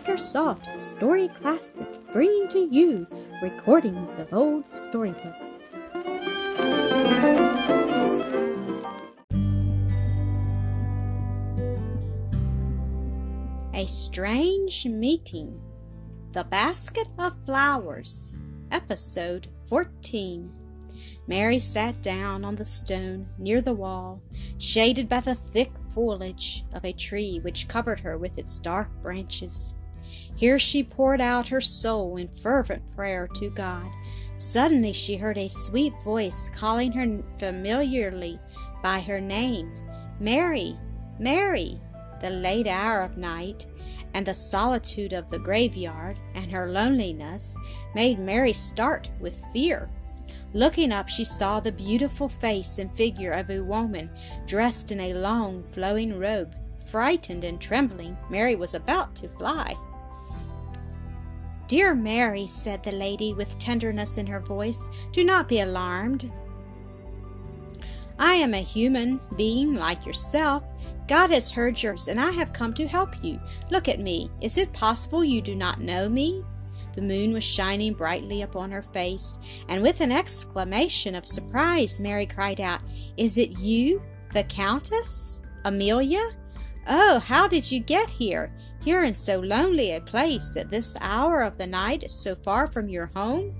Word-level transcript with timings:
Acresoft 0.00 0.78
Story 0.78 1.28
Classic, 1.28 1.86
bringing 2.10 2.48
to 2.48 2.58
you 2.58 3.06
recordings 3.42 4.16
of 4.16 4.32
old 4.32 4.66
storybooks. 4.66 5.74
A 13.74 13.86
Strange 13.86 14.86
Meeting 14.86 15.60
The 16.32 16.44
Basket 16.44 17.08
of 17.18 17.34
Flowers, 17.44 18.40
Episode 18.72 19.48
14. 19.66 20.50
Mary 21.26 21.58
sat 21.58 22.00
down 22.00 22.42
on 22.42 22.54
the 22.54 22.64
stone 22.64 23.28
near 23.36 23.60
the 23.60 23.74
wall, 23.74 24.22
shaded 24.56 25.10
by 25.10 25.20
the 25.20 25.34
thick 25.34 25.72
foliage 25.92 26.64
of 26.72 26.86
a 26.86 26.92
tree 26.94 27.38
which 27.40 27.68
covered 27.68 28.00
her 28.00 28.16
with 28.16 28.38
its 28.38 28.58
dark 28.58 28.88
branches. 29.02 29.76
Here 30.36 30.58
she 30.58 30.82
poured 30.82 31.20
out 31.20 31.48
her 31.48 31.60
soul 31.60 32.16
in 32.16 32.28
fervent 32.28 32.94
prayer 32.94 33.28
to 33.34 33.50
God. 33.50 33.90
Suddenly 34.36 34.94
she 34.94 35.16
heard 35.16 35.36
a 35.36 35.48
sweet 35.48 35.92
voice 36.02 36.50
calling 36.54 36.92
her 36.92 37.22
familiarly 37.38 38.40
by 38.82 39.00
her 39.00 39.20
name 39.20 39.70
Mary, 40.18 40.76
Mary! 41.18 41.80
The 42.20 42.30
late 42.30 42.66
hour 42.66 43.00
of 43.02 43.16
night, 43.16 43.66
and 44.12 44.26
the 44.26 44.34
solitude 44.34 45.12
of 45.12 45.30
the 45.30 45.38
graveyard, 45.38 46.18
and 46.34 46.50
her 46.50 46.70
loneliness, 46.70 47.56
made 47.94 48.18
Mary 48.18 48.52
start 48.52 49.08
with 49.20 49.42
fear. 49.52 49.88
Looking 50.52 50.92
up, 50.92 51.08
she 51.08 51.24
saw 51.24 51.60
the 51.60 51.72
beautiful 51.72 52.28
face 52.28 52.78
and 52.78 52.92
figure 52.92 53.32
of 53.32 53.50
a 53.50 53.60
woman 53.60 54.10
dressed 54.46 54.90
in 54.90 55.00
a 55.00 55.14
long, 55.14 55.64
flowing 55.70 56.18
robe. 56.18 56.54
Frightened 56.86 57.44
and 57.44 57.60
trembling, 57.60 58.16
Mary 58.30 58.56
was 58.56 58.74
about 58.74 59.14
to 59.16 59.28
fly. 59.28 59.76
Dear 61.70 61.94
Mary, 61.94 62.48
said 62.48 62.82
the 62.82 62.90
lady 62.90 63.32
with 63.32 63.56
tenderness 63.60 64.18
in 64.18 64.26
her 64.26 64.40
voice, 64.40 64.88
do 65.12 65.22
not 65.22 65.46
be 65.46 65.60
alarmed. 65.60 66.28
I 68.18 68.34
am 68.34 68.54
a 68.54 68.60
human 68.60 69.20
being 69.36 69.74
like 69.74 70.04
yourself. 70.04 70.64
God 71.06 71.30
has 71.30 71.52
heard 71.52 71.80
yours, 71.80 72.08
and 72.08 72.20
I 72.20 72.32
have 72.32 72.52
come 72.52 72.74
to 72.74 72.88
help 72.88 73.22
you. 73.22 73.38
Look 73.70 73.86
at 73.86 74.00
me. 74.00 74.32
Is 74.40 74.58
it 74.58 74.72
possible 74.72 75.22
you 75.22 75.40
do 75.40 75.54
not 75.54 75.80
know 75.80 76.08
me? 76.08 76.42
The 76.94 77.02
moon 77.02 77.32
was 77.32 77.44
shining 77.44 77.94
brightly 77.94 78.42
upon 78.42 78.72
her 78.72 78.82
face, 78.82 79.38
and 79.68 79.80
with 79.80 80.00
an 80.00 80.10
exclamation 80.10 81.14
of 81.14 81.24
surprise, 81.24 82.00
Mary 82.00 82.26
cried 82.26 82.60
out, 82.60 82.80
Is 83.16 83.38
it 83.38 83.60
you, 83.60 84.02
the 84.34 84.42
Countess? 84.42 85.42
Amelia? 85.64 86.30
Oh, 86.86 87.18
how 87.18 87.46
did 87.46 87.70
you 87.70 87.80
get 87.80 88.08
here? 88.08 88.52
Here 88.82 89.04
in 89.04 89.14
so 89.14 89.38
lonely 89.38 89.92
a 89.92 90.00
place 90.00 90.56
at 90.56 90.70
this 90.70 90.96
hour 91.00 91.42
of 91.42 91.58
the 91.58 91.66
night, 91.66 92.10
so 92.10 92.34
far 92.34 92.66
from 92.66 92.88
your 92.88 93.06
home? 93.14 93.54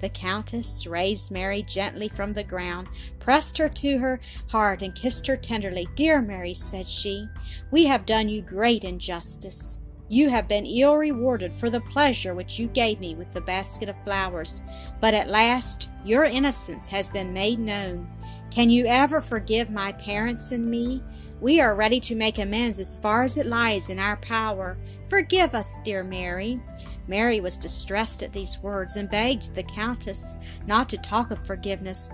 The 0.00 0.08
Countess 0.08 0.86
raised 0.86 1.30
Mary 1.30 1.62
gently 1.62 2.08
from 2.08 2.32
the 2.32 2.44
ground, 2.44 2.88
pressed 3.18 3.58
her 3.58 3.68
to 3.68 3.98
her 3.98 4.20
heart, 4.48 4.82
and 4.82 4.94
kissed 4.94 5.26
her 5.26 5.36
tenderly. 5.36 5.86
Dear 5.94 6.22
Mary, 6.22 6.54
said 6.54 6.86
she, 6.86 7.26
we 7.70 7.84
have 7.86 8.06
done 8.06 8.28
you 8.28 8.40
great 8.40 8.84
injustice. 8.84 9.78
You 10.08 10.28
have 10.30 10.48
been 10.48 10.66
ill 10.66 10.96
rewarded 10.96 11.54
for 11.54 11.70
the 11.70 11.82
pleasure 11.82 12.34
which 12.34 12.58
you 12.58 12.66
gave 12.66 12.98
me 12.98 13.14
with 13.14 13.32
the 13.32 13.42
basket 13.42 13.88
of 13.88 14.02
flowers, 14.02 14.60
but 15.00 15.14
at 15.14 15.28
last 15.28 15.88
your 16.04 16.24
innocence 16.24 16.88
has 16.88 17.10
been 17.10 17.32
made 17.32 17.60
known. 17.60 18.08
Can 18.50 18.68
you 18.68 18.84
ever 18.86 19.20
forgive 19.20 19.70
my 19.70 19.92
parents 19.92 20.50
and 20.50 20.68
me? 20.68 21.02
We 21.40 21.60
are 21.60 21.76
ready 21.76 22.00
to 22.00 22.16
make 22.16 22.38
amends 22.38 22.80
as 22.80 22.96
far 22.96 23.22
as 23.22 23.36
it 23.36 23.46
lies 23.46 23.90
in 23.90 24.00
our 24.00 24.16
power. 24.16 24.76
Forgive 25.08 25.54
us, 25.54 25.78
dear 25.84 26.02
Mary. 26.02 26.60
Mary 27.06 27.40
was 27.40 27.56
distressed 27.56 28.24
at 28.24 28.32
these 28.32 28.58
words 28.58 28.96
and 28.96 29.08
begged 29.08 29.54
the 29.54 29.62
Countess 29.62 30.38
not 30.66 30.88
to 30.88 30.98
talk 30.98 31.30
of 31.30 31.46
forgiveness. 31.46 32.12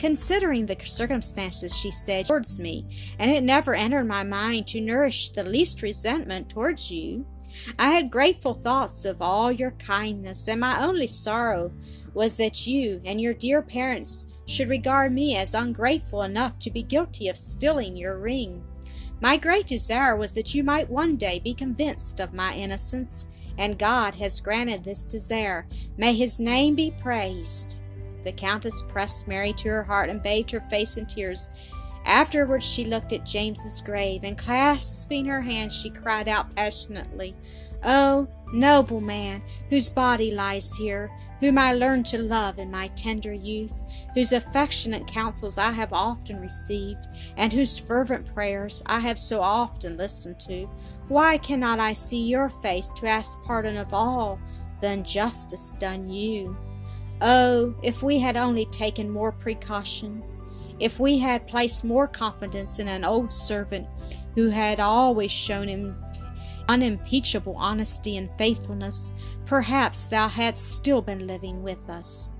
Considering 0.00 0.66
the 0.66 0.76
circumstances, 0.84 1.74
she 1.74 1.92
said, 1.92 2.26
towards 2.26 2.58
me, 2.58 2.84
and 3.18 3.30
it 3.30 3.44
never 3.44 3.74
entered 3.74 4.06
my 4.06 4.24
mind 4.24 4.66
to 4.66 4.80
nourish 4.80 5.30
the 5.30 5.44
least 5.44 5.82
resentment 5.82 6.48
towards 6.48 6.90
you. 6.90 7.24
I 7.78 7.92
had 7.92 8.10
grateful 8.10 8.54
thoughts 8.54 9.04
of 9.04 9.22
all 9.22 9.50
your 9.50 9.70
kindness, 9.70 10.48
and 10.48 10.60
my 10.60 10.84
only 10.84 11.06
sorrow 11.06 11.72
was 12.16 12.34
that 12.36 12.66
you 12.66 13.00
and 13.04 13.20
your 13.20 13.34
dear 13.34 13.60
parents 13.60 14.28
should 14.46 14.70
regard 14.70 15.12
me 15.12 15.36
as 15.36 15.52
ungrateful 15.52 16.22
enough 16.22 16.58
to 16.58 16.70
be 16.70 16.82
guilty 16.82 17.28
of 17.28 17.36
stealing 17.36 17.94
your 17.94 18.18
ring. 18.18 18.64
My 19.20 19.36
great 19.36 19.66
desire 19.66 20.16
was 20.16 20.32
that 20.32 20.54
you 20.54 20.64
might 20.64 20.88
one 20.88 21.16
day 21.16 21.38
be 21.38 21.52
convinced 21.52 22.20
of 22.20 22.32
my 22.32 22.54
innocence, 22.54 23.26
and 23.58 23.78
God 23.78 24.14
has 24.14 24.40
granted 24.40 24.82
this 24.82 25.04
desire. 25.04 25.66
May 25.98 26.14
his 26.14 26.40
name 26.40 26.74
be 26.74 26.90
praised. 26.90 27.80
The 28.24 28.32
countess 28.32 28.82
pressed 28.88 29.28
Mary 29.28 29.52
to 29.52 29.68
her 29.68 29.84
heart 29.84 30.08
and 30.08 30.22
bathed 30.22 30.52
her 30.52 30.64
face 30.70 30.96
in 30.96 31.04
tears. 31.04 31.50
Afterwards 32.06 32.64
she 32.64 32.84
looked 32.84 33.12
at 33.12 33.26
James's 33.26 33.82
grave, 33.82 34.24
and 34.24 34.38
clasping 34.38 35.26
her 35.26 35.42
hands, 35.42 35.76
she 35.76 35.90
cried 35.90 36.28
out 36.28 36.56
passionately, 36.56 37.34
Oh, 37.84 38.26
noble 38.52 39.00
man, 39.00 39.42
whose 39.68 39.88
body 39.88 40.32
lies 40.32 40.74
here, 40.74 41.10
whom 41.40 41.58
I 41.58 41.72
learned 41.72 42.06
to 42.06 42.18
love 42.18 42.58
in 42.58 42.70
my 42.70 42.88
tender 42.88 43.32
youth, 43.32 43.82
whose 44.14 44.32
affectionate 44.32 45.06
counsels 45.06 45.58
I 45.58 45.72
have 45.72 45.92
often 45.92 46.40
received, 46.40 47.06
and 47.36 47.52
whose 47.52 47.78
fervent 47.78 48.26
prayers 48.34 48.82
I 48.86 49.00
have 49.00 49.18
so 49.18 49.40
often 49.40 49.96
listened 49.96 50.40
to, 50.40 50.68
why 51.08 51.38
cannot 51.38 51.78
I 51.78 51.92
see 51.92 52.22
your 52.22 52.48
face 52.48 52.92
to 52.92 53.06
ask 53.06 53.42
pardon 53.44 53.76
of 53.76 53.92
all 53.92 54.40
the 54.80 54.92
injustice 54.92 55.72
done 55.74 56.08
you? 56.08 56.56
Oh, 57.20 57.74
if 57.82 58.02
we 58.02 58.18
had 58.18 58.36
only 58.36 58.66
taken 58.66 59.10
more 59.10 59.32
precaution! 59.32 60.22
If 60.78 61.00
we 61.00 61.18
had 61.18 61.46
placed 61.46 61.84
more 61.84 62.06
confidence 62.06 62.78
in 62.78 62.88
an 62.88 63.02
old 63.02 63.32
servant 63.32 63.86
who 64.34 64.50
had 64.50 64.78
always 64.78 65.30
shown 65.30 65.68
him 65.68 65.96
unimpeachable 66.68 67.56
honesty 67.56 68.16
and 68.16 68.30
faithfulness, 68.38 69.12
perhaps 69.44 70.06
thou 70.06 70.28
hadst 70.28 70.72
still 70.72 71.02
been 71.02 71.26
living 71.26 71.62
with 71.62 71.88
us. 71.88 72.32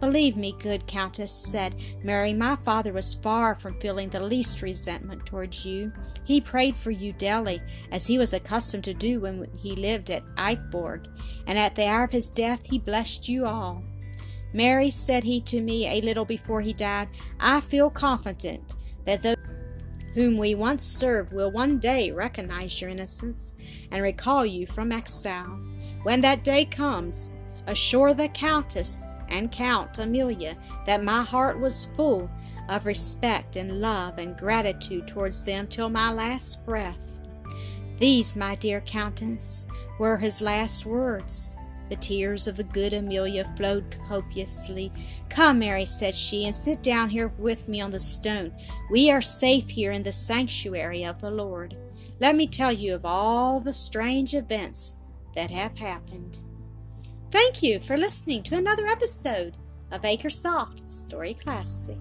Believe 0.00 0.36
me, 0.36 0.54
good 0.58 0.86
Countess, 0.86 1.32
said 1.32 1.76
Mary, 2.02 2.34
my 2.34 2.56
father 2.56 2.92
was 2.92 3.14
far 3.14 3.54
from 3.54 3.80
feeling 3.80 4.10
the 4.10 4.20
least 4.20 4.60
resentment 4.60 5.24
towards 5.24 5.64
you. 5.64 5.92
He 6.24 6.40
prayed 6.40 6.76
for 6.76 6.90
you 6.90 7.12
daily, 7.12 7.62
as 7.90 8.06
he 8.06 8.18
was 8.18 8.32
accustomed 8.32 8.84
to 8.84 8.92
do 8.94 9.20
when 9.20 9.48
he 9.56 9.72
lived 9.72 10.10
at 10.10 10.26
Eichborg, 10.34 11.06
and 11.46 11.58
at 11.58 11.74
the 11.74 11.86
hour 11.86 12.04
of 12.04 12.10
his 12.10 12.28
death 12.28 12.66
he 12.66 12.78
blessed 12.78 13.28
you 13.28 13.46
all. 13.46 13.82
Mary, 14.52 14.90
said 14.90 15.24
he 15.24 15.40
to 15.40 15.60
me 15.60 15.88
a 15.88 16.00
little 16.02 16.24
before 16.24 16.60
he 16.60 16.72
died, 16.72 17.08
I 17.40 17.60
feel 17.60 17.88
confident 17.88 18.74
that 19.04 19.22
those 19.22 19.36
whom 20.14 20.38
we 20.38 20.54
once 20.54 20.86
served 20.86 21.32
will 21.32 21.50
one 21.50 21.78
day 21.78 22.10
recognize 22.10 22.80
your 22.80 22.90
innocence 22.90 23.54
and 23.90 24.02
recall 24.02 24.46
you 24.46 24.66
from 24.66 24.92
exile. 24.92 25.60
When 26.04 26.20
that 26.22 26.44
day 26.44 26.64
comes, 26.64 27.34
assure 27.66 28.14
the 28.14 28.28
Countess 28.28 29.18
and 29.28 29.50
Count 29.50 29.98
Amelia 29.98 30.56
that 30.86 31.02
my 31.02 31.22
heart 31.22 31.58
was 31.58 31.86
full 31.96 32.30
of 32.68 32.86
respect 32.86 33.56
and 33.56 33.80
love 33.80 34.18
and 34.18 34.36
gratitude 34.36 35.08
towards 35.08 35.42
them 35.42 35.66
till 35.66 35.88
my 35.88 36.12
last 36.12 36.64
breath. 36.64 36.98
These, 37.98 38.36
my 38.36 38.54
dear 38.54 38.80
Countess, 38.80 39.68
were 39.98 40.16
his 40.16 40.40
last 40.40 40.86
words. 40.86 41.56
The 41.88 41.96
tears 41.96 42.46
of 42.46 42.56
the 42.56 42.64
good 42.64 42.94
Amelia 42.94 43.44
flowed 43.56 43.96
copiously. 44.08 44.92
Come, 45.28 45.58
Mary, 45.58 45.84
said 45.84 46.14
she, 46.14 46.46
and 46.46 46.54
sit 46.54 46.82
down 46.82 47.10
here 47.10 47.28
with 47.38 47.68
me 47.68 47.80
on 47.80 47.90
the 47.90 48.00
stone. 48.00 48.52
We 48.90 49.10
are 49.10 49.20
safe 49.20 49.68
here 49.68 49.92
in 49.92 50.02
the 50.02 50.12
sanctuary 50.12 51.04
of 51.04 51.20
the 51.20 51.30
Lord. 51.30 51.76
Let 52.20 52.36
me 52.36 52.46
tell 52.46 52.72
you 52.72 52.94
of 52.94 53.04
all 53.04 53.60
the 53.60 53.74
strange 53.74 54.34
events 54.34 55.00
that 55.34 55.50
have 55.50 55.76
happened. 55.76 56.40
Thank 57.30 57.62
you 57.62 57.80
for 57.80 57.96
listening 57.96 58.44
to 58.44 58.56
another 58.56 58.86
episode 58.86 59.56
of 59.90 60.02
Acresoft 60.02 60.88
Story 60.88 61.34
Classic. 61.34 61.98